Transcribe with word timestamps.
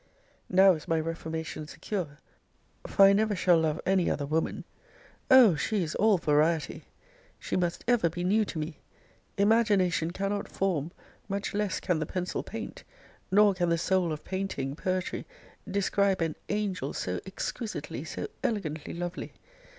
Now 0.49 0.73
is 0.73 0.87
my 0.87 0.99
reformation 0.99 1.67
secure; 1.67 2.17
for 2.87 3.05
I 3.05 3.13
never 3.13 3.35
shall 3.35 3.59
love 3.59 3.79
any 3.85 4.09
other 4.09 4.25
woman! 4.25 4.63
Oh! 5.29 5.53
she 5.53 5.83
is 5.83 5.93
all 5.93 6.17
variety! 6.17 6.85
She 7.37 7.55
must 7.55 7.83
ever 7.87 8.09
be 8.09 8.23
new 8.23 8.43
to 8.45 8.57
me! 8.57 8.79
Imagination 9.37 10.09
cannot 10.09 10.47
form; 10.49 10.91
much 11.29 11.53
less 11.53 11.79
can 11.79 11.99
the 11.99 12.07
pencil 12.07 12.41
paint; 12.41 12.83
nor 13.29 13.53
can 13.53 13.69
the 13.69 13.77
soul 13.77 14.11
of 14.11 14.23
painting, 14.23 14.75
poetry, 14.75 15.27
describe 15.69 16.19
an 16.21 16.35
angel 16.49 16.93
so 16.93 17.19
exquisitely, 17.27 18.03
so 18.03 18.25
elegantly 18.43 18.95
lovely! 18.95 19.33